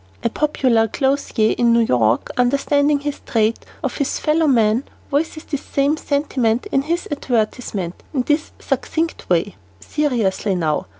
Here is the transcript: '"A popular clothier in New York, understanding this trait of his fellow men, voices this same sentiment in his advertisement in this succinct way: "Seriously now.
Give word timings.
'"A 0.23 0.31
popular 0.31 0.87
clothier 0.87 1.53
in 1.59 1.73
New 1.73 1.81
York, 1.85 2.31
understanding 2.35 2.97
this 2.97 3.21
trait 3.23 3.63
of 3.83 3.97
his 3.97 4.17
fellow 4.17 4.47
men, 4.47 4.83
voices 5.11 5.43
this 5.43 5.61
same 5.61 5.95
sentiment 5.95 6.65
in 6.71 6.81
his 6.81 7.07
advertisement 7.11 8.01
in 8.11 8.23
this 8.23 8.51
succinct 8.59 9.29
way: 9.29 9.53
"Seriously 9.79 10.55
now. 10.55 10.87